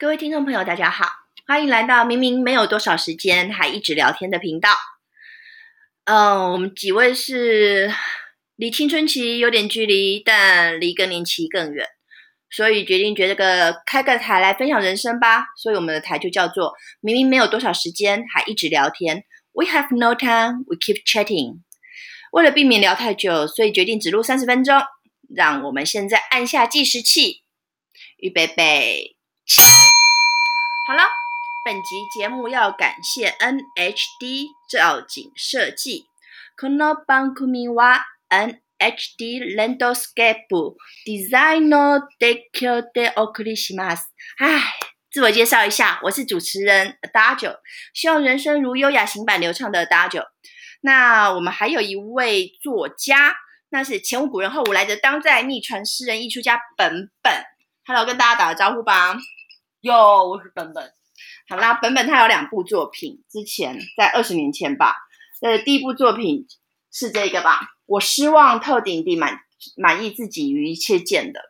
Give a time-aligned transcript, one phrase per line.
[0.00, 1.08] 各位听众朋友，大家好，
[1.44, 4.70] 欢迎来到明明没有多少时间，还一直聊天的频道。
[6.04, 7.92] 嗯，我们几位是
[8.54, 11.84] 离青春期有点距离，但离更年期更远，
[12.48, 15.46] 所以决定觉得个开个台来分享人生吧。
[15.60, 19.24] 所以我们的台就叫做明明没有多少时间，还一直聊天。
[19.50, 21.62] We have no time, we keep chatting。
[22.30, 24.80] 为了避免聊太久，所以决定只录三十分钟。
[25.34, 27.42] 让我们现在按下计时器，
[28.18, 29.17] 预备备。
[30.85, 31.03] 好了，
[31.63, 36.07] 本集节目要感谢 NHD 造景设计。
[36.59, 44.03] この番組は NHD レンドスケープデザインの提供でお送りします。
[44.39, 44.61] 唉，
[45.09, 47.59] 自我介绍一下，我是主持人 Dajo，
[47.93, 50.25] 希望人生如优雅行板流畅的 Dajo。
[50.81, 53.37] 那我们还有一位作家，
[53.69, 57.33] 那是前无古人后无来的当代逆传诗人艺术家本本。
[57.85, 59.17] Hello，跟大家打个招呼吧。
[59.88, 60.92] 哟，我是本本。
[61.48, 64.94] 好啦，本本他有两部作品，之前在二十年前吧。
[65.40, 66.46] 呃，第一部作品
[66.92, 69.38] 是这个吧，我失望透顶地满
[69.78, 71.40] 满意自己与一切见的。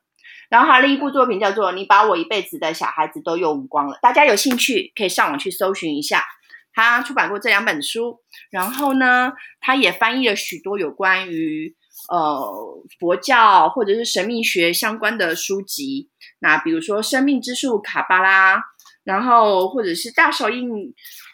[0.50, 6.24] 然后还有另一部作品叫做《你把我一辈子的小孩子都用光了》，大家有兴趣可以上网去搜寻一下。
[6.72, 8.20] 他出版过这两本书，
[8.52, 11.74] 然后呢，他也翻译了许多有关于
[12.08, 16.08] 呃佛教或者是神秘学相关的书籍。
[16.40, 18.62] 那比如说《生命之树》卡巴拉，
[19.04, 20.68] 然后或者是大手印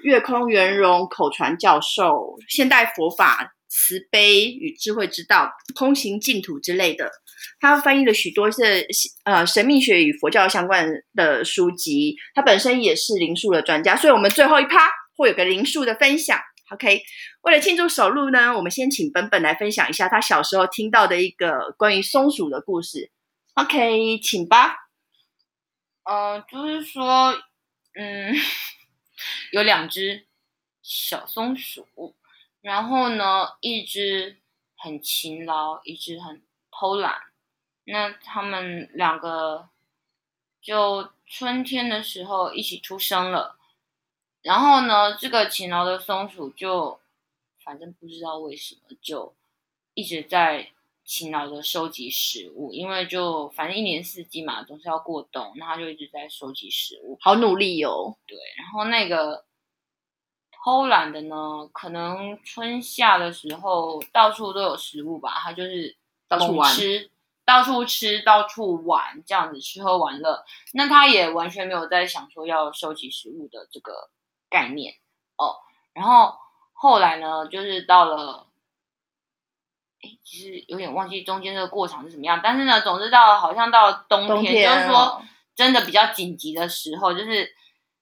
[0.03, 7.11] 月空圆融口传教授现代佛法慈悲与智慧之道空行净土之类的，
[7.59, 8.87] 他翻译了许多是
[9.25, 12.15] 呃神秘学与佛教相关的书籍。
[12.35, 16.39] 他本身也是灵数的专家，所以我们最后一趴会有个灵数的分享。
[16.73, 17.03] OK，
[17.43, 23.11] 为了庆祝首录呢，我们先请本本来分享一下他小时候听到的一个关于松鼠的故事。
[23.55, 24.77] OK，请吧。
[26.05, 27.35] 呃，就是说，
[27.95, 28.35] 嗯，
[29.53, 30.27] 有两只
[30.83, 32.15] 小松鼠，
[32.61, 34.39] 然后呢，一只
[34.77, 37.23] 很勤劳，一只很偷懒。
[37.85, 39.69] 那他们两个
[40.61, 43.59] 就春天的时候一起出生了。
[44.43, 47.01] 然后呢，这个勤劳的松鼠就，
[47.63, 49.35] 反正不知道为什么就
[49.95, 50.71] 一直在。
[51.05, 58.17] 勤劳的收集食物，因为就反正一年四季嘛，总是要过冬，那他就一直在收集食物，好努力哦。
[58.27, 59.45] 对，然后那个
[60.51, 65.95] 偷懒的呢，可能春夏的时候到处都有食物吧，他就是
[66.27, 66.75] 到处玩，
[67.45, 70.43] 到处吃，到处玩，这样子吃喝玩乐。
[70.73, 74.09] 那他也完全没有在想说要收集食物的这个
[74.49, 74.95] 概念
[75.37, 75.57] 哦。
[75.93, 76.35] 然后
[76.73, 78.47] 后来呢，就是到了。
[80.25, 85.23] 其实有点忘记中间这个过场是什么样，但是呢，总之到好像到冬天，就是说
[85.55, 87.55] 真的比较紧急的时候，就是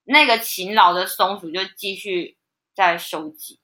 [0.05, 2.37] 那个勤劳的松鼠就继续
[2.75, 3.59] 在收集，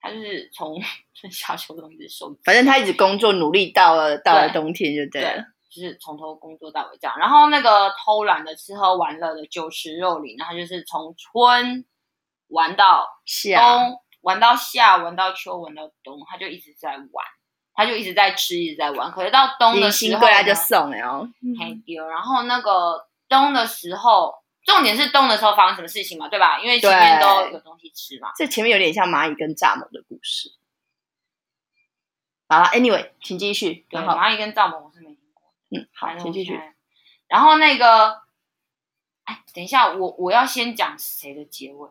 [0.00, 0.80] 它就是从
[1.14, 7.16] 春夏秋冬一直收集，反正它一直工作努力到了到了冬天就对了，就是从头工作到尾这样。
[7.18, 11.84] 然后那个偷懒的吃喝玩乐的酒池肉林，然后就是从春
[12.48, 13.06] 玩到
[13.60, 17.26] 冬，玩到夏，玩到秋，玩到冬，他就一直在玩。
[17.74, 19.10] 他就一直在吃，一直在玩。
[19.10, 21.28] 可是到冬的时候，就送了哦。
[21.86, 22.06] 丢。
[22.06, 24.34] 然后那个冬的时候，
[24.64, 26.28] 重点是冬的时候发生什么事情嘛？
[26.28, 26.60] 对吧？
[26.60, 28.30] 因为前面都有东西吃嘛。
[28.36, 30.52] 这前面有点像蚂蚁跟蚱蜢的故事。
[32.48, 33.86] 好了，Anyway，请继续。
[33.88, 35.44] 对，蚂蚁跟蚱蜢我是没听过。
[35.70, 36.60] 嗯，好，请继续。
[37.26, 38.20] 然后那个，
[39.24, 41.88] 哎，等一下，我我要先讲谁的结尾。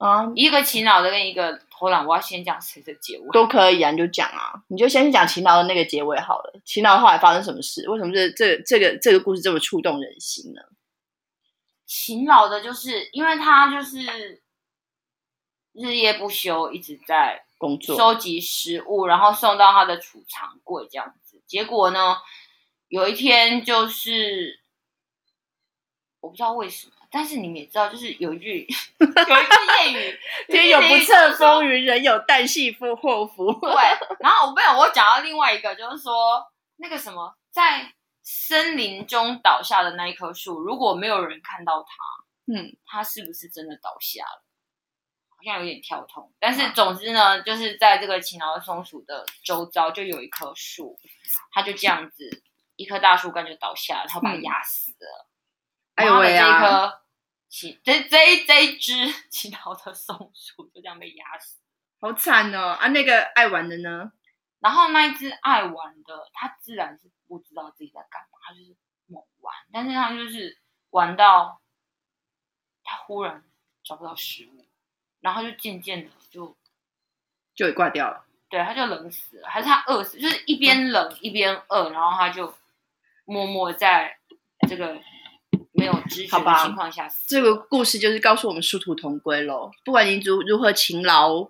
[0.00, 6.58] 啊，一个勤劳的跟一个偷懒，我要先讲谁的结尾都可以啊，你就讲啊，你就先讲勤劳的那个结尾好了。
[6.64, 7.86] 勤劳后来发生什么事？
[7.86, 10.62] 为什么这这这个这个故事这么触动人心呢？
[11.84, 14.42] 勤劳的就是因为他就是
[15.74, 21.42] 日夜不休，一直在工作收集食物，然后送到他的储藏柜这样子。
[21.46, 22.16] 结果呢，
[22.88, 24.60] 有一天就是
[26.20, 26.92] 我不知道为什么。
[27.12, 28.66] 但是你们也知道，就是有一句
[29.00, 33.52] 有一句谚语，天有不测风云，人有旦夕祸福。
[33.60, 33.72] 对，
[34.20, 36.46] 然后我没有，我讲到另外一个，就是说
[36.76, 44.44] 那个什么，在森林中倒下的那一棵树，如果没有人看到它，嗯，它是不是真的倒下了？
[45.30, 46.32] 好像有点跳痛。
[46.38, 50.96] 但是总之呢，就是在这个勤劳的松鼠的周遭，就有一棵树，
[51.50, 52.44] 它就这样子，
[52.76, 55.26] 一棵大树干就倒下了，它把它压死了。
[56.00, 56.96] 还有这一棵。
[57.82, 58.92] 这这这一只
[59.28, 61.58] 乞讨的松鼠就这样被压死，
[62.00, 62.68] 好惨哦！
[62.80, 64.12] 啊，那个爱玩的呢？
[64.60, 68.76] 然后那一只爱玩的，它自然是不知道自己在干嘛，它就是
[69.06, 70.60] 猛玩，但是它就是
[70.90, 71.60] 玩到
[73.06, 73.42] 突然
[73.82, 74.64] 找不到食物，
[75.18, 76.56] 然后他就渐渐的就
[77.56, 78.24] 就给挂掉了。
[78.48, 80.20] 对，他就冷死了，还是他饿死？
[80.20, 82.54] 就是一边冷一边饿，然后他就
[83.24, 84.18] 默默在
[84.68, 85.00] 这个
[85.80, 87.08] 没有知觉的情况下。
[87.26, 89.70] 这个故事就是告诉我们殊途同归喽。
[89.82, 91.48] 不管你如如何勤劳，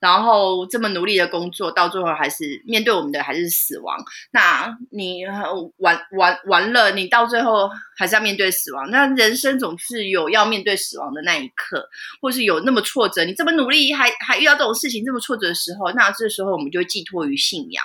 [0.00, 3.98] 然后这么努力的工作，到最后还是面对我们的还是死亡。
[4.30, 5.44] 那你呃
[5.76, 7.68] 完完完了，你到最后
[7.98, 8.90] 还是要面对死亡。
[8.90, 11.86] 那人生总是有要面对死亡的那一刻，
[12.22, 17.84] 或是有那么挫折，你这么努力还还遇到这种事情这么挫折的时候，那这时候我们就寄托于信仰。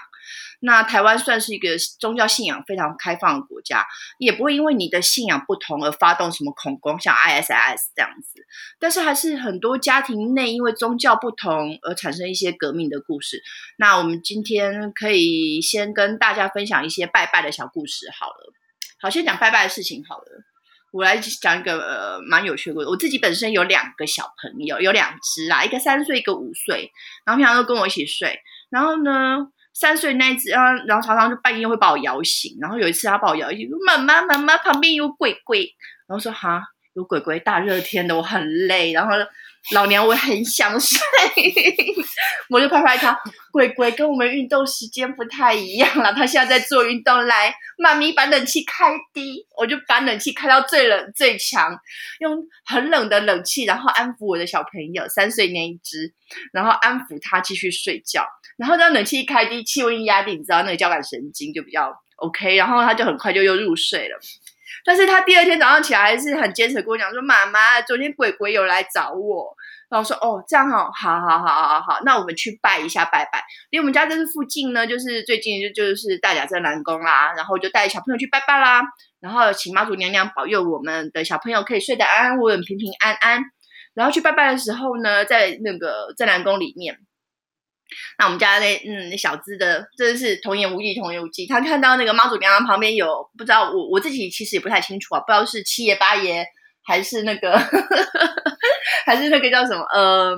[0.61, 1.69] 那台湾算是一个
[1.99, 3.85] 宗教信仰非常开放的国家，
[4.17, 8.45] 也不会因为你的信仰不同而发动什么恐攻，像 ISIS 这样子。
[8.79, 13.41] 但是还是很多家庭内因为宗教不同而产生一些革命的故事。
[13.77, 18.53] 那我们今天可以先跟大家分享一些拜拜的小故事好了。
[19.01, 20.25] 好，先讲拜拜的事情好了。
[20.91, 22.87] 我来讲一个呃蛮有趣的故事。
[22.87, 26.91] 我自己本身有两个小朋友，有两只啦，一个三岁，一个五岁，
[27.25, 28.41] 然后平常都跟我一起睡。
[28.69, 32.57] 然后呢，三岁那一次，然后然后常常就半夜会把我摇醒。
[32.59, 35.73] 然后有一次他把我摇醒，：“妈妈，妈妈，旁边有鬼鬼。”
[36.07, 36.61] 然后说：“哈，
[36.93, 39.11] 有鬼鬼，大热天的，我很累。”然后
[39.73, 40.99] 老娘我很想睡，
[42.49, 43.17] 我就拍拍他，
[43.51, 47.25] 鬼鬼跟我们运动时间不太一样了，他现在在做运动。
[47.25, 51.79] 来，妈咪把冷气开低，我就把冷气开到最冷最强，
[52.19, 56.11] 用很冷的冷气，然后安抚我的小朋友，三岁那一只，
[56.51, 58.25] 然后安抚他继续睡觉。
[58.57, 64.19] 然后当冷气一开低，气温一压低，你知道那个交感神经就比较 OK，然后他就很快就又入睡了。
[64.85, 69.55] 但是他第二天早上起来还是很坚持跟我讲说：“妈妈，昨天鬼鬼有来找我。”
[69.89, 73.43] 然后我说：“哦，这样哦，好好好好好好，那我们去拜一下拜拜。
[73.69, 78.81] 离我们家这是附近呢，就是最近就就是大甲镇南宫啦，然后就带小朋友去拜拜啦，
[79.19, 83.41] 然后请妈祖娘娘保佑我们的小朋友可以睡得安安稳稳、平平安安。
[83.93, 86.97] 然后去拜拜的时候呢，在那个镇南宫里面。”
[88.17, 91.47] 那我们家那嗯那小资的真的是童言无忌，童言无忌。
[91.47, 96.45] 他看到那个妈祖娘娘旁边有不知道我我自己其实也不太清楚啊，不知道是七爷八爷
[96.83, 97.57] 还是那个
[99.05, 100.35] 还是那个叫什么呃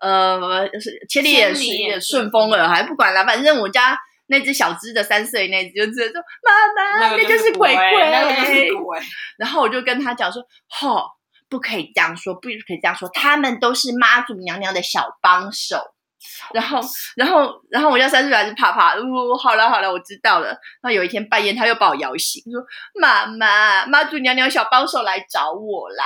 [0.00, 3.98] 呃是千里眼顺风耳，还不管了，反正我家
[4.28, 8.98] 那只小只的三岁那只就直接说妈妈，那就是鬼鬼，那个就是鬼。
[9.38, 11.06] 然后我就跟他讲说，吼、
[11.48, 15.78] 不可以这样说，不可以这样说，他们都是妈祖娘娘的小帮手。
[16.52, 16.80] 然后，
[17.16, 20.56] 然后，然后我家三岁还是怕怕，呜、好了好了，我知道了。
[20.82, 22.62] 那有一天半夜，他又把我摇醒，说
[23.00, 26.04] ：“妈妈，妈祖娘娘小帮手来找我啦。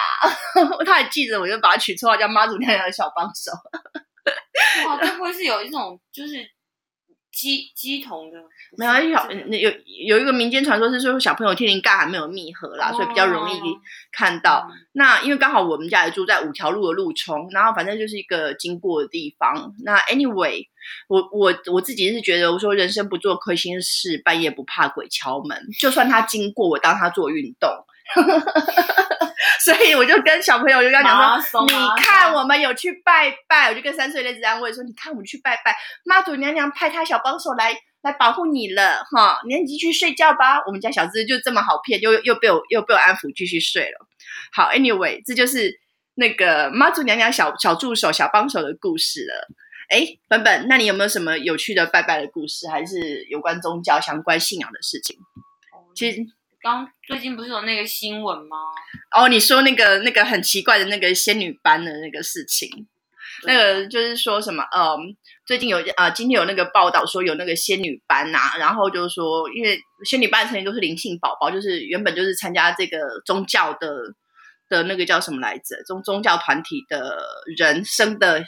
[0.84, 3.52] ”他还记得，我就把他取绰号叫妈祖娘娘的小帮手。
[4.86, 6.34] 哇，会不会是有一种就是
[7.32, 8.38] 鸡鸡同的？
[8.76, 9.70] 没有，小有
[10.06, 13.58] 有一个民间传说是说小朋友天灵盖还没有密合啦，哦所以比较容易
[14.12, 14.70] 看到。
[14.92, 19.74] 那因为刚好我们家也住在五条路的路冲，然后反正就是一个经过的地方。
[19.82, 20.66] 那 anyway，
[21.08, 25.58] 我我我自己是觉得，我说人生不做亏心事，半夜不怕鬼敲门。
[25.80, 27.70] 就算他经过，我当他做运动。
[29.64, 31.72] 所以我就跟小朋友就跟他讲说，你
[32.02, 40.62] 看我们有去拜拜，我就跟三岁那只安慰说，你看我们去拜拜，妈祖娘娘派她小帮手来来保护你了哈，你你继续睡觉吧。
[40.66, 44.06] 我们家小智就这么好骗，又又被我又被我安抚，继续睡了。
[44.52, 45.80] 好，anyway，这就是
[46.14, 49.48] 那个妈祖娘娘小小助手、小帮手的故事了。
[49.88, 55.16] 哎，本本，那你有没有什么有趣的拜拜的故事，还是有关宗教、相关信仰的事情？
[55.94, 56.20] 其实，
[56.62, 58.56] 刚最近不是有那个新闻吗？
[59.16, 62.86] 哦，你说那个那个很奇怪的那个仙女班的那个事情，
[63.44, 73.90] 那个就是说什么，嗯，最近有呃，今天有那个报道说有那个仙女班呐、然后就是说，因为仙女班成员都是灵性宝宝，就是原本就是参加这个宗教的
[74.68, 77.18] 的那个叫什么来着，宗宗教团体的
[77.56, 78.44] 人生的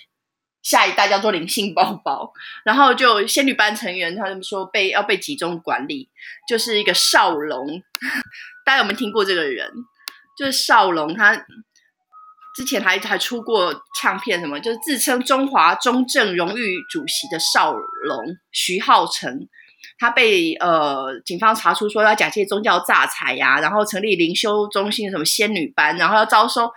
[0.64, 2.32] 下一代叫做灵性宝宝，
[2.64, 6.08] 然后就仙女班成员他们说被要被集中管理，
[6.48, 7.80] 就是一个少龙，
[8.66, 9.70] 大家有没有听过这个人？
[10.36, 11.36] 就是少龙，他
[12.56, 19.46] 之前还还出过唱片，什么就是自称中华中正荣誉主席的少龙徐浩成，
[19.98, 26.68] 他被呃警方查出说要假借宗教诈财呀、然后成立灵修中心什么仙女班，然后要招收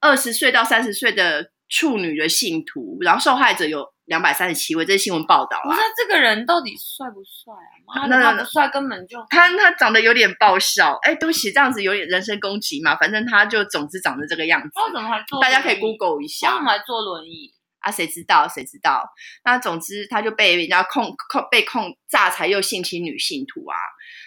[0.00, 5.70] 二十岁到三十岁的处女的信徒，然后受害者有两百三十七位，这是新闻报道啊。
[5.70, 7.54] 不是这个人到底帅不帅
[7.86, 8.06] 啊？
[8.06, 12.94] 他不帅根本就他他长得有点爆笑，哎，对不起，这样子有点人身攻击嘛。
[12.96, 15.40] 反正他就总之长得这个样子，他怎么还坐？
[15.40, 17.54] 大家可以 Google 一他下怎么还坐轮椅？
[17.80, 19.08] 啊，谁知道谁知道？
[19.44, 23.74] 那总之他就被人家控控被控诈财又性侵女性徒啊。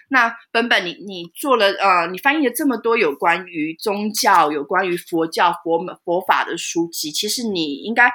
[0.10, 8.12] 那本本你你做了呃，你翻译了这么多有关于宗教、有关于佛教、佛佛法的书籍，其实你应该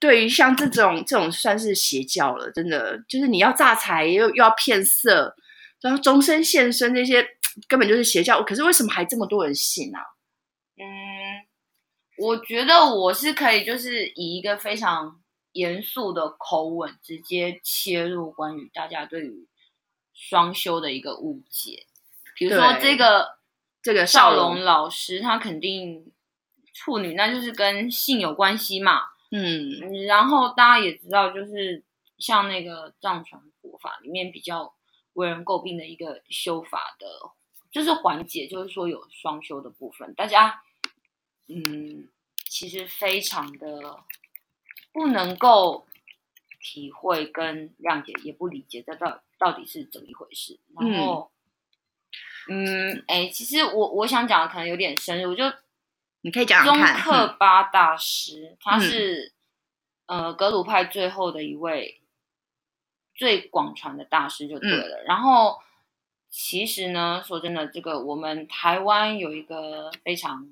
[0.00, 5.34] 对于像这种这种算是邪教了，真的就是你要诈财又又要骗色，
[5.80, 7.26] 然后终身献身这些
[7.68, 8.42] 根本就是邪教。
[8.42, 10.00] 可是为什么还这么多人信啊？
[10.76, 10.84] 嗯，
[12.18, 15.20] 我觉得我是可以，就是以一个非常
[15.52, 19.48] 严肃的口吻，直接切入关于大家对于
[20.18, 21.86] 双修的一个误解。
[22.34, 23.38] 比如说这个
[23.80, 26.12] 这个少少龙老师，他肯定
[26.74, 29.02] 处女，那就是跟性有关系嘛。
[29.30, 31.84] 嗯嗯，然后大家也知道，就是
[32.18, 34.74] 像那个藏传佛法里面比较
[35.12, 37.06] 为人诟病的一个修法的，
[37.70, 40.62] 就是环节，就是说有双修的部分，大家
[41.46, 42.08] 嗯，
[42.44, 44.00] 其实非常的
[44.92, 45.86] 不能够
[46.62, 50.58] 体会跟谅解，也不理解这到到底是怎么一回事。
[50.74, 51.30] 然后，
[52.48, 55.44] 嗯，哎、其实我我想讲的可能有点深入，就
[56.22, 57.00] 你可以讲宗讲看。
[57.00, 59.32] 克嗯巴大师，他嗯是、
[60.06, 62.00] 呃格鲁派最后的一位
[63.14, 65.02] 最广传的大师就对嗯了。
[65.04, 65.60] 然后
[66.28, 70.48] 其实呢，说真的，这个我们台湾有一个非常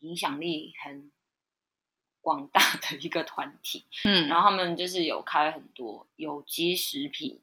[0.00, 1.10] 影响力很
[2.26, 4.26] 广大的一个团体，嗯。
[4.26, 7.40] 然后他们就是有开很多有机食品，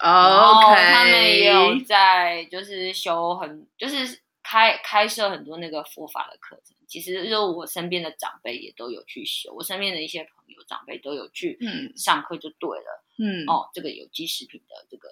[0.00, 6.74] 然后，OK，他们也有在就是修很就是开开设很多那个佛法的课程。
[6.86, 11.92] 其实就我身边的长辈也都有去修，我身边的一些朋友长辈都有去嗯。
[11.94, 13.04] 上课就对了。
[13.18, 13.44] 嗯。
[13.46, 15.10] 哦，这个有机食品的这个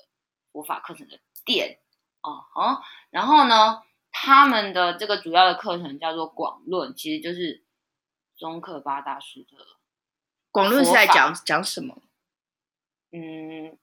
[0.51, 1.79] 佛法课程的店
[2.23, 7.63] 哦哦，然后呢，他们的这个主要的课程叫做广论，其实就是
[8.41, 9.59] 宗克八大师的
[10.51, 12.03] 广论是在讲讲什么？
[13.13, 13.77] 嗯，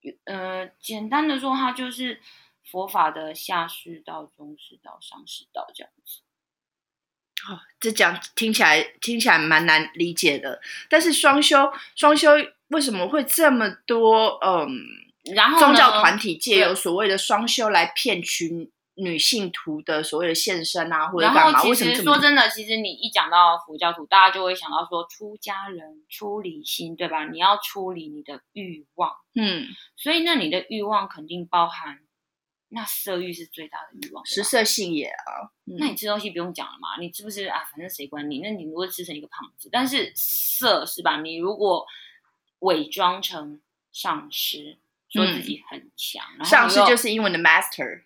[0.00, 2.22] 有呃，简单的说，它就是
[2.64, 6.22] 佛法的下士道、中士道、上士道这样子。
[7.78, 12.30] 这讲听起来听起来蛮难理解的，但是双修双修
[12.68, 14.38] 为什么会这么多？
[14.42, 14.68] 嗯，
[15.34, 21.60] 然后宗教团体借由所谓的双修来骗取女性徒的所谓的献身啊，或者然干嘛？
[21.60, 27.26] 其为什么说真的，其实你一讲到佛教徒，大家就会想到说出家人出离心，对吧？
[27.28, 29.66] 你要处理你的欲望，嗯
[29.96, 32.00] 所以那你的欲望肯定包含，
[32.68, 35.48] 那色欲是最大的欲望，食色性也啊？
[35.78, 37.60] 那你吃东西不用讲了嘛，你吃不吃啊？
[37.70, 38.40] 反正谁管你？
[38.40, 41.20] 那你如果吃成一个胖子，但是色是吧？
[41.20, 41.86] 你如果
[42.58, 44.78] 伪装成上师，
[45.08, 48.04] 说自己很强，然后上师就是英文的 master 嗯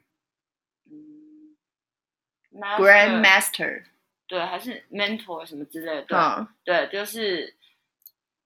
[2.59, 3.85] grand master
[4.27, 6.49] 对，还是 mentor 什么之类的，对、嗯。
[6.65, 7.55] 对，就是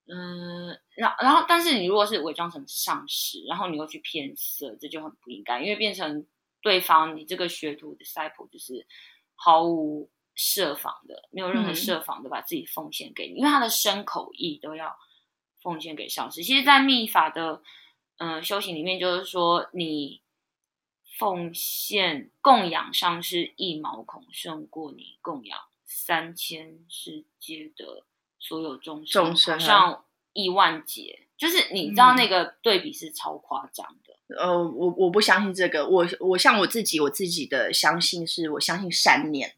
[0.09, 6.27] 嗯，然然后但是你如果是伪装成上司，然后你又去骗色，这就很不应该，因为变成
[6.61, 8.87] 对方你这个学徒 disciple 就是
[9.37, 11.75] 毫无设防的，没有任何嗯。
[11.75, 14.97] 设防的把自己奉献给你，因为他的身口意都要
[15.63, 16.43] 奉献给上司。
[16.43, 17.63] 其实，在密法的
[18.17, 20.23] 嗯、呃修行里面，就是说你
[21.19, 28.05] 奉献供养上是一毛孔，胜过你供养三千世界的
[28.39, 31.27] 所有众生，众生啊好像亿万劫。
[31.37, 32.17] 就是你知道嗯。
[32.17, 39.57] 那个对比是超夸张的，呃，我我不相信这个，我我像我自己，我自己的相信是我相信善念，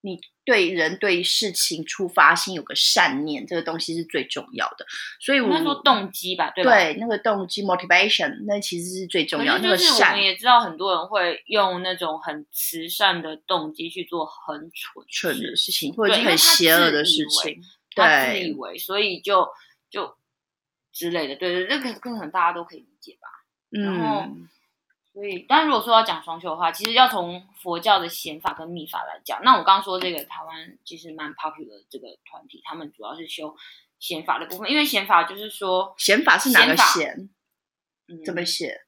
[0.00, 4.86] 你对人对事情出发心有个善念，这个东西是最重要的。
[5.20, 6.70] 所以我应该说动机吧，对吧？
[6.70, 17.60] 对那个动机 motivation，那其实是最重要，那个善就是我们也知道很多人会用那种很慈善的动机去做很蠢蠢的事情，或，者是很邪恶的事情。
[17.96, 19.46] 他自以为，所以就
[19.88, 20.16] 就
[20.92, 23.28] 之类的，对对，这个可能大家都可以理解吧。
[23.70, 24.48] 然后嗯，
[25.14, 29.40] 所以，但如果说要讲双修的话，其实要从佛教的显法跟密法来讲。
[29.44, 33.56] 那我刚刚说这个台湾其实蛮 popular 的这个团体，他们主要是修
[34.00, 37.30] 显法的部分，因为显法就是说，显法是哪个显
[38.26, 38.80] 怎么写？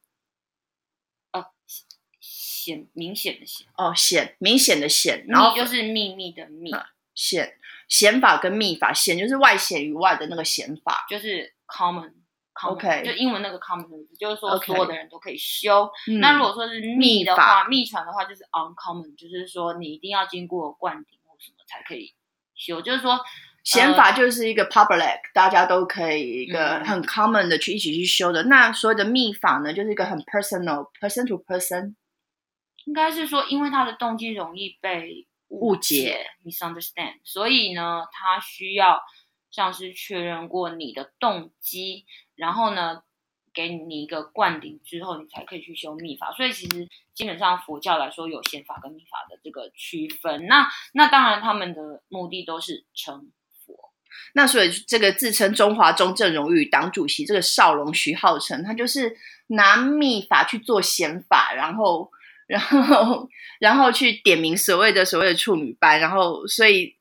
[2.18, 7.56] 显明显的显，哦，显明显的显，然后就是秘密的密，啊显
[7.86, 11.06] 显法跟密法，显就是外显于外的那个显法。
[11.08, 12.12] 就是 common。
[12.56, 13.86] Common OK 就英文那个 common
[14.18, 15.90] 就是说所有的人都可以修。
[16.08, 22.14] 嗯那如果说是密的话，密传的话就是 uncommon，就是说你一定要经过灌顶或什么才可以
[22.54, 23.20] 修，就是说
[23.64, 28.44] 显法就是一个 public，、大家都可以一个嗯很 common 的去一起去修的。
[28.44, 31.96] 那所谓的密法呢，就是一个很 personal，person to person。
[32.84, 39.02] 应该是说，因为他的动机容易被误解 （misunderstand），所以呢，他需要
[39.50, 42.06] 像是确认过你的动机，
[42.36, 43.02] 然后呢，
[43.52, 46.30] 给你一个灌顶之后，你才可以去修密法。
[46.32, 50.46] 所以其实基本上佛教来说有显法跟密法的这个区分。
[50.46, 53.32] 那那当然他们的目的都是成
[53.64, 53.74] 佛。
[54.34, 59.16] 那所以这个自称中华中正荣誉党主席这个少龙徐浩成，他就是
[59.48, 62.10] 拿密法去做显法，然后
[62.46, 63.28] 然后
[63.58, 66.95] 然后去点名所谓的所谓的处女班，然后所以。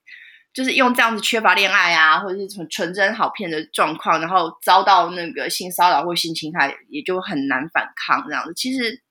[0.55, 8.53] 就是用这样子缺乏恋爱啊，或者是纯纯真好骗的状况，然后遭到那个性骚扰或性侵害，也就很难反抗这样子。
[8.55, 9.01] 其实，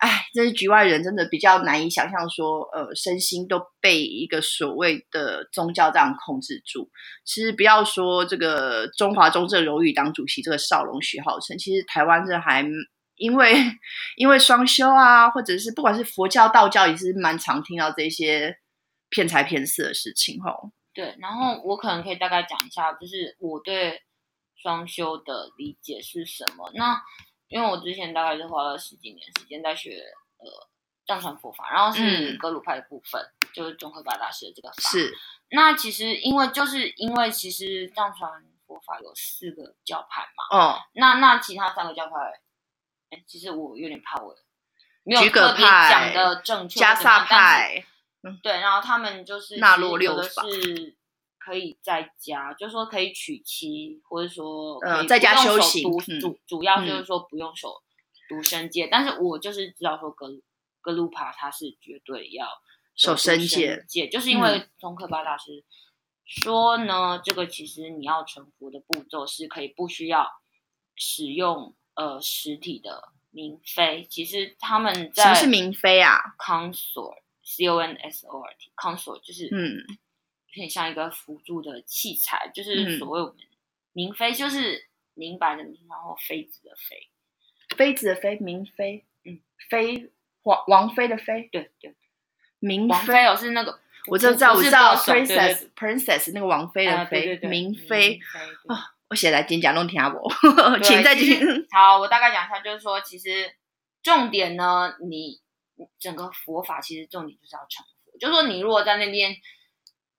[0.00, 6.90] 哎，这是局外人真的比较难以想象，说呃，身心都被一个所谓的宗教这样控制住。
[7.26, 12.64] 其实不要说这个中华中正荣誉党主席这个少龙徐浩成，其实台湾这还
[13.16, 13.54] 因为
[14.16, 18.56] 因为双修啊，或者是不管是佛教、道教，也是蛮常听到这些。
[19.16, 20.70] 骗财骗色的事情，吼。
[20.92, 24.02] 对，然后我可能可以大概讲一下，就是我对
[24.54, 26.70] 双修的理解是什么。
[26.74, 27.02] 那
[27.48, 30.02] 因为我之前大概是花了十几年时间在学
[30.36, 30.68] 呃
[31.06, 34.74] 藏传佛法，然后是格鲁派的部分，就是中科巴大师的这个法。
[34.90, 35.16] 是。
[35.52, 38.30] 那其实因为就是因为其实藏传
[38.66, 40.78] 佛法有四个教派嘛，哦。
[40.92, 42.12] 那那其他三个教派，
[43.08, 44.36] 哎，其实我有点怕我
[45.04, 47.86] 没有特别讲的正确，加萨派。
[48.42, 50.96] 对，然后他们就是纳入六法，是
[51.38, 55.82] 可以在家，就是说可以娶妻，或者说呃在家修行，
[56.20, 57.82] 主主要就是说不用守
[58.28, 58.88] 独身戒。
[58.90, 60.28] 但是我就是知道说格
[60.80, 62.46] 格鲁帕他是绝对要
[62.94, 65.64] 守身戒，戒就是因为宗喀巴大师
[66.24, 70.28] 说呢，这个其实你要成佛的步骤是可以不需要
[70.96, 76.34] 使用呃实体的明妃，其实他们在什么是明妃啊
[77.46, 77.96] ？consort。
[78.76, 79.78] consort，consort 就是嗯，
[80.48, 83.36] 有点像一个辅助的器材，就是所谓我们
[83.92, 87.08] 明妃，就是明白的明，然后妃子的妃，
[87.76, 90.10] 妃子的妃，明妃，嗯，妃
[90.42, 91.94] 王王妃的妃，对对，
[92.58, 93.24] 明妃。
[93.26, 98.18] 哦是那个，我就知道我知道 princess princess 那个王妃的妃，明妃。
[98.66, 100.30] 啊，我写在金甲弄听我，
[100.82, 101.44] 请再继续。
[101.70, 103.54] 好，我大概讲一下，就是说其实
[104.02, 105.40] 重点呢，你。
[105.98, 109.36] 整个佛法其实重点就是要成佛，就是说你如果在那边，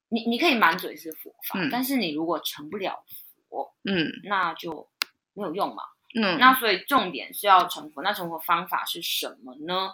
[0.09, 3.03] 你你可以满嘴是佛法，但是你如果成不了
[3.49, 4.89] 佛，嗯，那就
[5.33, 5.83] 没有用嘛，
[6.15, 9.91] 嗯，那所以重点是要成佛，那成佛方法是什么呢？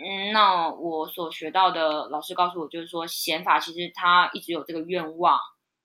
[0.00, 5.38] 嗯，那我所学到的老师告诉我，就是说显法其实他一直有这个愿望，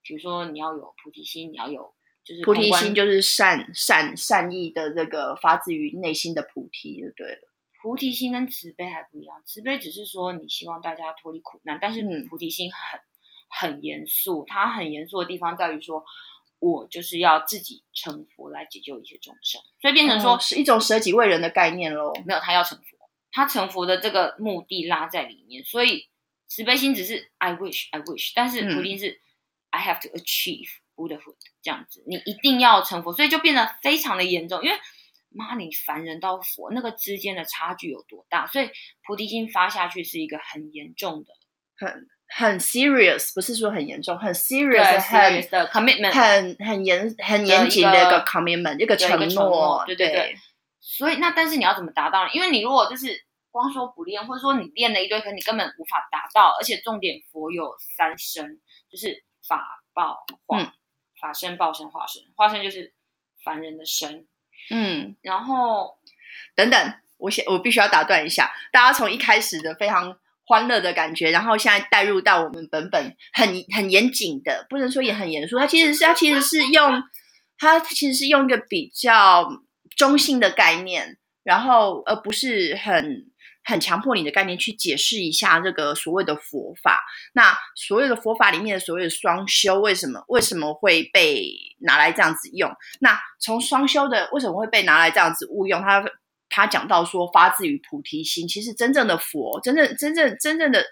[0.04, 7.53] 比如说你要有菩提心，你要有就是菩提心就是善善善意的这个发自于内心的菩提就对了。
[7.84, 13.02] 菩提心跟慈悲还不一样，慈悲只是说你希望大家脱离苦难，但是菩提心很
[13.50, 16.02] 很严肃，它很严肃的地方在于说，
[16.60, 22.14] 我就是要自己成佛来解救一些众生，所以变成说是一种舍己为人的概念喽。
[22.26, 22.98] 没有，他要成佛，
[23.34, 26.08] 他成佛的这个目的拉在里面，所以
[26.48, 29.20] 慈悲心只是 I wish I wish，但是菩提是
[29.72, 34.78] I have to achieve Buddhahood 这样子，你一定要成佛，所以就变得非常的严重，因为。
[35.36, 38.48] 妈，你凡人到佛那个之间的差距有多大？
[38.48, 38.70] 所以
[39.06, 41.34] 菩提心发下去是一个很严重的，
[41.76, 50.36] 很很 serious，不是说很严重，很 serious，很的 commitment，很很严很严谨的一个 commitment，一个承诺，对对对。
[50.80, 52.32] 所以那但是你要怎么达到呢？
[52.34, 56.56] 因为你如果就是光说不练，或者说你练了一堆，可你根本无法达到。
[56.60, 58.60] 而且重点，佛有三身，
[58.92, 60.74] 就是法、报、化。
[61.22, 62.22] 法身、报身、化身。
[62.36, 62.94] 化身就是
[63.46, 64.28] 凡人的身。
[64.70, 65.98] 嗯，然后
[66.56, 77.04] 等等，我先我必须要打断一下，大家从一开始的非常欢乐的感觉，然后现在带入到我们本本很很严谨的，不能说也很严肃，它其实是它其实是用
[77.58, 79.50] 它其实是用一个比较
[79.96, 83.32] 中性的概念，然后而不是很。
[83.66, 87.02] 很强迫你的概念去解释一下这个所谓的佛法。
[87.34, 91.48] 那所谓的佛法里面的所谓的双修，为什么为什么会被
[91.80, 92.70] 拿来这样子用？
[93.00, 95.82] 那从双修的为什么会被拿来这样子误用？
[95.82, 96.04] 他
[96.50, 100.86] 他讲到说发自于菩提心，其实真正的佛，真正真正真正的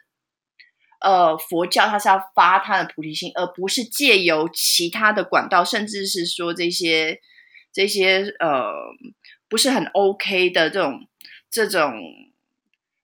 [1.02, 7.20] 呃佛教，它是要发他的菩提心，而不是借由其他的管道，甚至是说这些
[7.74, 8.72] 这些呃
[9.50, 11.08] 不是很 OK 的这种
[11.50, 11.94] 这种。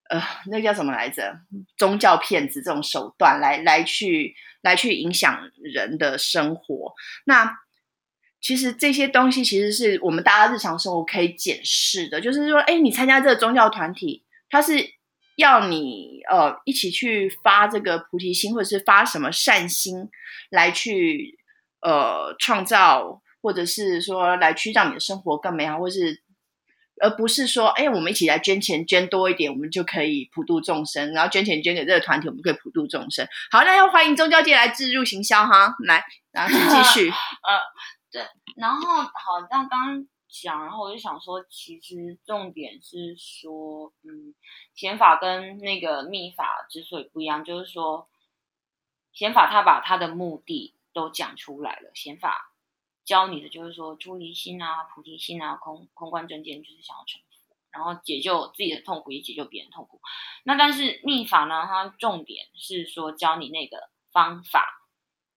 [0.09, 1.39] 呃，那叫什么来着？
[1.77, 6.93] 宗教骗子这种手段来来去来去影响人的生活。
[7.25, 7.57] 那
[8.39, 12.21] 其实这些东西其实是我们大家日常生活可以检视的。
[12.21, 14.73] 就是说，哎，你参加这个宗教团体，他是
[15.35, 20.09] 要你呃一起去发这个菩提心，或者是发什么善心
[20.49, 21.37] 来去
[21.81, 26.21] 呃创造或者是说来去让你的生活更美好，或是
[27.01, 33.27] 而不是说，哎，我们一起来捐钱，捐多一点，我们就可以普度众生，然后捐钱捐给这个团体，我们可以普度众生。
[33.51, 37.09] 好，那要欢迎宗教界来自入行销哈，来，然后继续。
[37.43, 37.59] 呃，
[38.11, 44.33] 对，然后好，那刚刚讲，然后我就想说，其实重点是说，嗯，
[44.75, 48.07] 显法跟那个密法之所以不一样，就是说，
[49.13, 52.53] 显法他把他的目的都讲出来了，显法。
[53.07, 60.01] 教你的就是说，出离心啊，菩提心啊，空空观正见，就是想要成佛，然后解救自己的痛苦，也解救别人痛苦。
[60.43, 64.89] 那但是秘法呢，它重点是说教你那个方法，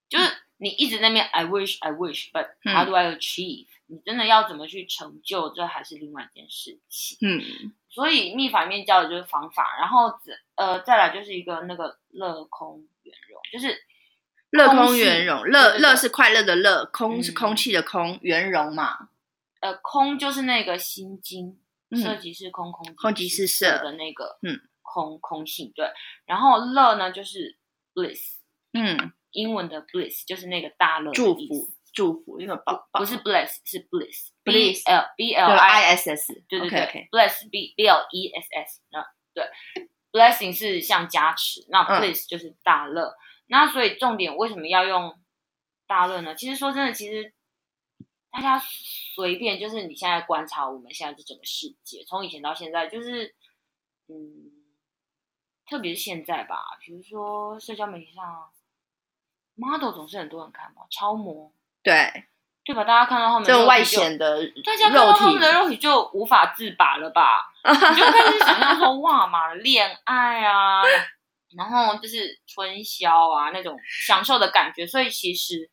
[0.09, 0.25] 就是
[0.57, 3.69] 你一直那边 I wish I wish，but how do I achieve？
[3.87, 7.19] 你真的要怎么去成就，这还是另外一件事情。
[7.23, 10.13] 嗯，所以秘法里面教的就是方法，然后
[10.57, 13.81] 呃再来就是一个那个乐空圆融，就是。
[14.51, 19.09] 乐空圆融，乐乐是快乐的乐，空是空气的空，圆融嘛。
[19.61, 21.61] 呃，空就是那个心经，
[21.97, 25.87] 色即是空，空空即是色的那个，嗯，空空性对。
[26.25, 27.59] 然后乐呢就是
[27.95, 28.39] bliss，
[28.73, 34.83] 嗯，英文的 bliss 就是那个大乐祝福祝福，因为不不是 bless 是 bliss，bliss
[35.17, 39.45] b l i s s，对对对，bless b b l e s s，那对
[40.11, 43.15] ，blessing 是像加持，那 bliss 就是大乐。
[43.51, 45.19] 那所以重点为什么要用
[45.89, 46.37] 大论呢？
[46.37, 47.35] 其实说真的，其实
[48.31, 53.35] 大家随便就是你现在观察我们现在这整个世界，从以前到现在，就是
[54.07, 54.53] 嗯，
[55.69, 58.51] 特别是现在吧，比如说社交媒体上
[59.57, 62.27] ，model 总是很多人看嘛，超模，对
[62.63, 62.85] 对吧？
[62.85, 67.53] 大家看到后面这个外显的，大家看到他们的肉体就无法自拔了吧？
[67.67, 70.83] 你就开始想象说哇 嘛，恋爱啊。
[71.57, 75.71] 然后就是春宵啊，那种享受的感觉，所以其实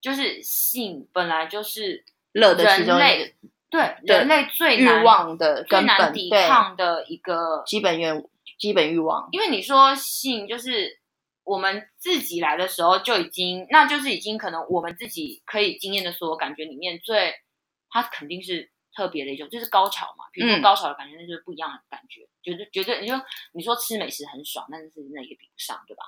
[0.00, 3.34] 就是性本来就是乐的人类
[3.70, 8.24] 对人类最欲望的最难抵抗的一个基本愿
[8.58, 9.28] 基本欲望。
[9.32, 11.00] 因为你说性就是
[11.42, 17.34] 我们自己来的时候就已经，那就是已经可能我们自己可以经验的所有感觉里面最，
[17.90, 18.70] 它肯定是。
[18.94, 23.20] 特别的一种就是高潮嘛，比如说高潮的感觉，那就是不一样的感觉，绝对绝对，你说
[23.52, 26.04] 你说吃美食很爽，但是那也比不上，对吧？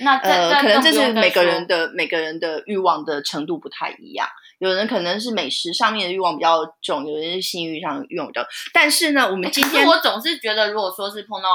[0.00, 11.48] 那呃，可能这是每个人的每个人的欲望的程度不太一样，有人可能是美食上面的欲望比较重，有人是性欲上欲望比较，但是呢，我们今天我总是觉得，如果说是碰到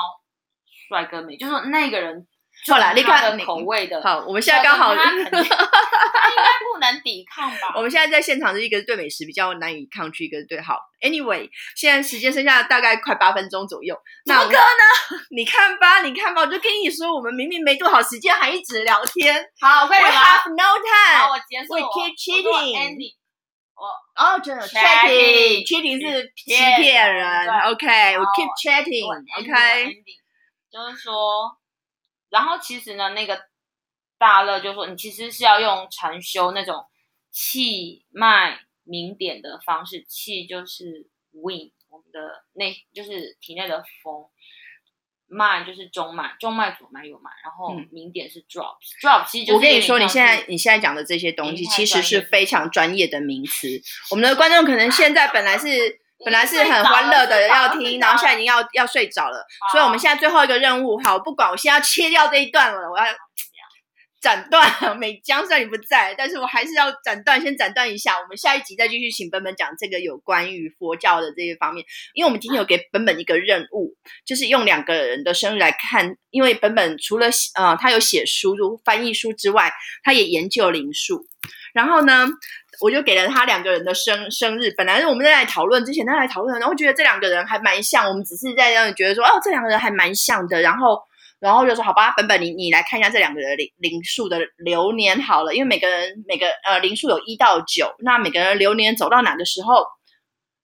[0.89, 2.27] 帅哥美，就是那个人。
[2.65, 4.01] 错了，你看口味的。
[4.01, 7.73] 好，我们现在刚好， 他应该不能抵抗吧？
[7.75, 10.77] 我们现在在现场是一个对美食比较难以抗拒，一个对好。
[11.01, 13.93] Anyway，现在时间剩下大概快八分钟左右。
[14.25, 15.19] 怎么可能？
[15.35, 19.45] 你看吧，你看吧，我就跟你说，我们明明没多少时间，还一直聊天。
[19.59, 21.19] 好，可以 We have no time。
[21.19, 21.73] 好，我结束。
[21.73, 23.15] We keep cheating。
[23.75, 27.49] 我哦，真的 chatting，chatting 是欺骗人。
[27.49, 29.05] OK，We keep chatting。
[29.39, 29.93] OK，
[30.71, 31.57] 就是说。
[32.33, 33.39] 然后其实呢，那个
[34.17, 36.83] 大乐就说，你其实是要用禅修那种
[37.29, 44.25] 气脉明点的方式，气就是 wind，我们的内就是体内的风，
[45.27, 53.79] 脉就是中脉，中脉左脉右脉，然后明点是 drops，drop 其实我跟你说，你现在你现在讲的这些东西，其实是非常专业的名词。
[54.09, 56.01] 我们的观众可能现在本来是。
[56.23, 63.05] 本来是很欢乐的要听，然后现在已经要要睡着了，所以我们现在最后一个任务，好，不管我现在要切掉这一段了，我要
[64.21, 73.93] 斩断美江，虽然你不在，但是我还是要斩断，先斩断一下，我们下一集再继续请本本讲这个有关于佛教的这些方面，因为我们今天有给本本一个任务，
[74.25, 78.55] 就是用两个人的生日来看，因为本本除了呃他有写书、
[78.85, 81.27] 翻译书之外，他也研究灵数，
[81.73, 82.29] 然后呢。
[82.83, 90.99] 我就给了他两个人的生生日，本来是我们在讨论之前他在讨论，然后觉得这两个人还蛮像，我们只是在让你觉得说，哦，这两个人还蛮像的，然后，
[91.39, 99.85] 然后就说，好吧，本本你你来看一下这两个人灵灵数的流年好了，因为每个人每个呃灵数有一到九，那每个人流年走到哪个时候，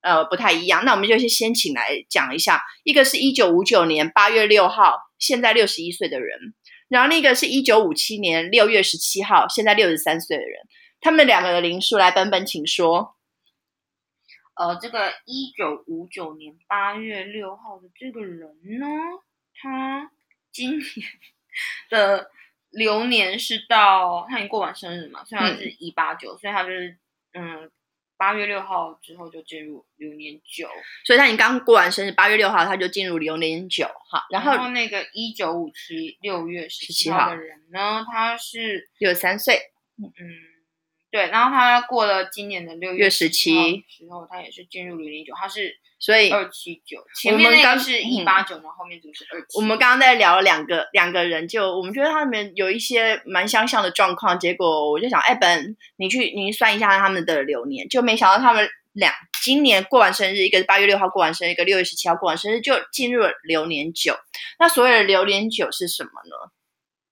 [0.01, 6.37] 呃不太一样，那我们就先先请来讲一下，一个是一九五九年八月六号，现在六十一岁的人，
[6.89, 10.59] 然后那个是一九五七年六月十七号，现在六十三岁的人。
[11.01, 13.15] 他们两个的灵数来，本本请说。
[14.55, 18.85] 呃，这个一九五九年八月六号的这个人呢，
[19.55, 20.11] 他
[20.51, 20.83] 今年
[21.89, 22.29] 的
[22.69, 26.97] 流年是到他已经过完生日嘛，虽然是一八九，所以他就是
[27.31, 27.71] 嗯
[28.17, 30.67] 八月六号之后就进入流年九，
[31.05, 34.25] 所以他已经刚过完生日，八月六号他就进入流年九哈。
[34.29, 40.58] 然后那个一九五七六月十七号的人呢，他是六十三岁，嗯。
[41.11, 49.57] 对，然后他过了今年的六月十17时候，他也是进入零零九，他是所以二七九，前面那刚个是一八九，然后后面这个是二七。
[49.57, 64.15] 我们刚刚在聊两个两个人就，我们觉得他们有一些蛮相像的状况，结果我就想，哎，本你去你算一下他们的流年，就没想到他们两今年过完生日，一个是八月六号过完生日，一个六月十七号过完生日，就进入了流年九。
[64.59, 66.51] 那所谓的流年九是什么呢？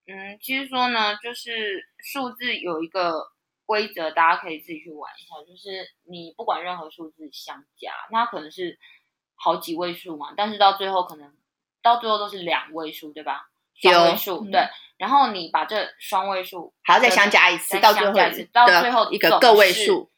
[0.06, 3.26] 嗯，其实说呢，就是数字有一个
[3.68, 8.78] 规则，大家可以自己去玩一下，就是你不管任何数字相加，那可能是
[9.34, 11.36] 好几位数嘛，但是到最后可能
[11.82, 13.50] 到最后都是两位数，对吧？
[13.82, 14.66] 有双位数，嗯对。
[14.96, 18.14] 然后你把这双位数还要再相加一次，再到最后
[18.50, 20.10] 到最后一个个位数。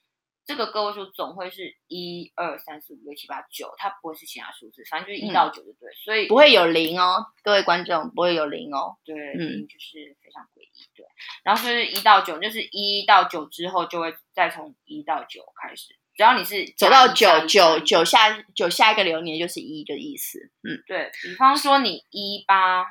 [0.50, 5.88] 这个个位数总会是一二三四五六七八九，它不会是其他数字，反正就是一嗯到九就对。
[6.04, 8.96] 所以不会有零哦，各位观众不会有零哦。
[9.04, 11.06] 对，嗯就是非常诡异，对。
[11.44, 20.40] 然后就是一到九，就是一到九之后就会再从一到九开始，只要你是走到九九九下九下一个流年就是一的意思。
[20.64, 22.84] 嗯，对比方说你一八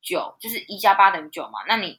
[0.00, 1.98] 九，就是一加八等于九嘛，那你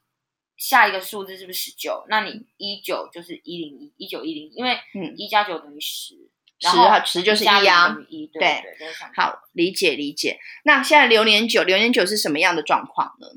[0.63, 2.05] 下一个数字是不是十九？
[2.07, 6.15] 那你一九就是一零一，一九一零，因为嗯一加九等于十，
[6.57, 10.39] 十啊十就是一啊一，对对好，理解理解。
[10.63, 13.27] 那现在流年九，流年九是什么样的状况呢？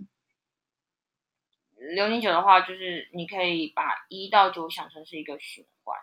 [1.97, 5.99] 流年九的话，就是你可以把一到九想成是一个循环，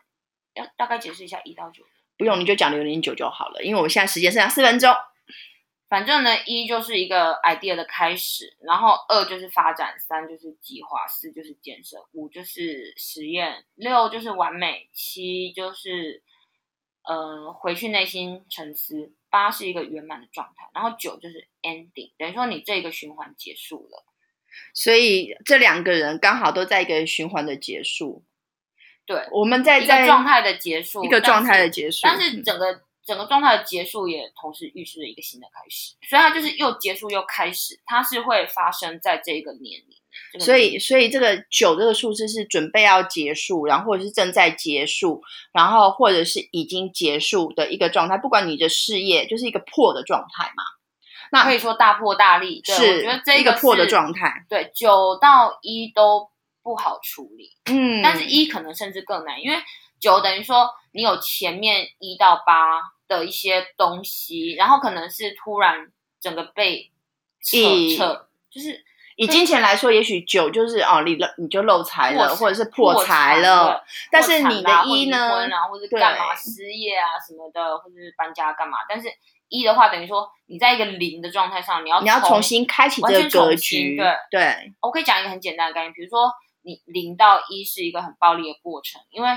[0.55, 1.85] 要大概解释一下一到九。
[2.17, 4.93] 不用，你就讲流年九就好了，因为我现在时间剩下四分钟。
[5.93, 16.23] 反正呢，一就是一个 idea 的开始，然后二就是发展，三就是计划，四就是建设，五就是实验，六就是完美，七就是
[17.03, 24.03] 呃回去内心沉思，八是一个圆满的状态，然后九就是 ending，等于说你这个循环结束了。
[24.73, 28.23] 所以这两个人刚好都在一个循环的结束。
[29.05, 39.97] 对，我们在一在个状态的结束，一个状态的结束，但是嗯整个、整个状态的结束也同时预示着一个新的开始，所以它就是又结束又开始，它是会发生在这个年龄。
[40.31, 48.15] 这个所以，所以这个九这个数字是准备要结束，然后或者是正在结束，然后或者是已经结束的一个状态。
[48.19, 50.63] 不管你的事业就是一个破的状态嘛，
[51.31, 54.45] 那可以说大破大立，对我是觉得这一个破的状态。
[54.47, 56.29] 对九到一都
[56.61, 59.57] 不好处理，嗯，但是一可能甚至更难，因为
[59.99, 62.79] 九等于说你有前面一到八
[63.17, 65.87] 的一些东西，然后可能是突然
[66.19, 66.91] 整个被
[67.41, 68.83] 扯一扯，就是
[69.15, 75.29] 以金钱来说，也许九就是哦，你漏你就漏财了，或者是破财财了。，但是你的一呢
[75.69, 78.77] 或者干嘛失业啊什么的，或者是搬家干嘛？
[78.89, 79.07] 但是
[79.49, 86.31] 一的话，等于说你在一个零的状态上，你要你要重新开启这个格局，对，我可以讲一个很简单的概念，比如说
[86.63, 89.29] 你零到一是一个很暴力的过程，因为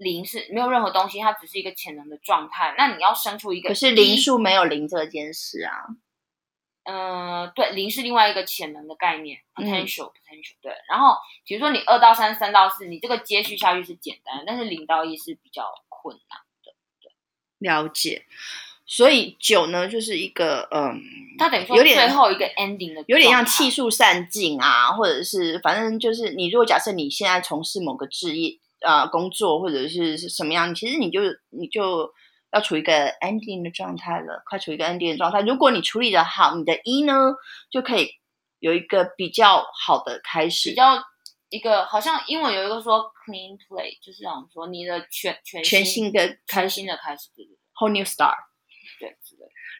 [0.00, 2.74] 零是没有任何东西，它只是一个潜能的状态。
[2.76, 5.86] 那你要生出一个，可是零，数没有零这件事啊，
[6.84, 10.56] 嗯、对，零是另外一个潜能的概念嗯，potential、potential。
[10.62, 16.72] 对，然后比如说你二到三、三到四，你这个接续下去是简单，但是零到一是比较困难的。
[17.58, 18.24] 了解。
[18.86, 21.00] 所以九呢，就是一个嗯，
[21.38, 23.70] 它等于说有点最后一个 ending 的，有点像气。
[23.70, 32.12] 数散尽啊，或者是反正就是你如果假设你现在从事某个职业呃工作或者是是什么样，其实你就你就
[32.52, 35.40] 要处于一个 ending 的状态了，快处于一个 ending 的状态。
[35.40, 37.34] 如果你处理的好，你的一呢
[37.70, 38.08] 就可以
[38.58, 41.02] 有一个比较好的开始比，较
[41.48, 48.36] 一个好像英文有一个说 clean play，就是想说你的全全全新的开全始新的开始，对对对 whole new start。
[48.98, 49.16] 对。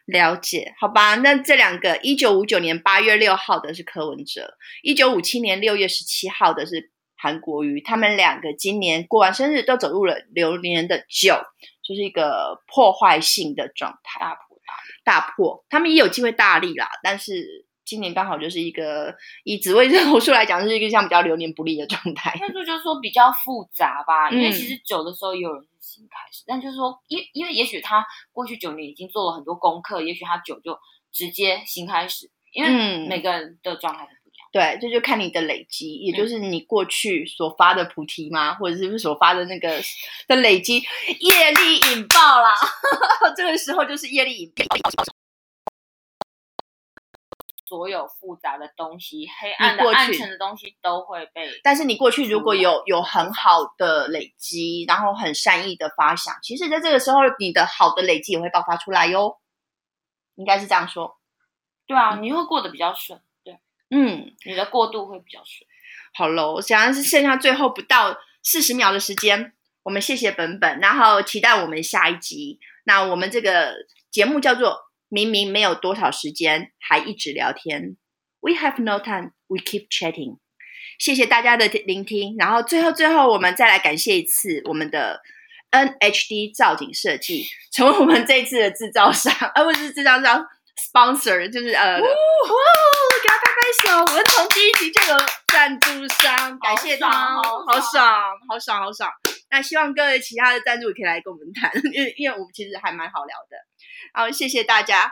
[0.05, 11.35] 了解，好吧，那这两个，一九五九年八月六号的是柯文哲，一九五七年六月十七号的是韩国瑜，他们两个今年过完生日都走入了流年的九，
[11.83, 14.57] 就是一个破坏性的状态，大破
[15.03, 15.19] 大。
[15.21, 22.35] 大破，他们也有机会大力啦，但是今年刚好就是一个以紫微斗数来讲，是一个像比较流年不利的状态。
[22.39, 30.75] 那就就是说比较复杂吧，因为嗯其实九的时候也有人是新开始，但就是说，因因为也许他过去九年已经做了很多功课，也许他九就
[31.11, 34.07] 直接新开始，因为嗯每个人的状态。
[34.51, 39.81] 对，这就看你的累积，也嗯就是你过去所发的菩提嘛，或者是所发的那个
[40.27, 40.83] 的累积，
[41.19, 42.53] 业力引爆啦。
[43.35, 44.65] 这个时候就是业力引爆。
[47.65, 59.37] 所有复杂的东西、黑暗的、暗沉的东西都会被但是你过去如果有有很好的累积，然后很善意的发想，其实在这个时候你的好的累积也会爆发出来哟。
[60.35, 61.17] 应该是这样说。
[61.87, 63.21] 对啊，你会过得比较顺，对，
[63.91, 65.67] 嗯，你的过渡会比较顺。
[66.13, 69.53] 好喽，现在是剩下最后不到四十秒的时间。
[69.83, 72.59] 我们谢谢本本，然后期待我们下一集。
[72.83, 73.75] 那我们这个
[74.09, 77.97] 节目叫做“明明没有多少时间，还一直聊天”。
[78.41, 80.37] We have no time, we keep chatting。
[80.97, 82.35] 谢谢大家的聆听。
[82.37, 85.21] 然后最后最后，我们再来感谢一次我们的
[85.71, 90.45] NHD 造景设计，成为我们这一次的制造商，而不是制造商
[90.77, 92.07] sponsor，就是呃，哇，
[93.21, 93.99] 给他拍拍手。
[93.99, 99.11] 我们从第一集就有赞助商，感谢他，好爽，好爽，好爽。
[99.49, 103.57] 那希望各位其他的赞助可以来跟我们谈， 因为因为我们其实还蛮好聊的。
[104.13, 105.11] 好，谢谢大家，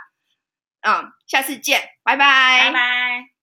[0.82, 3.39] 嗯，下次见，拜拜，拜拜。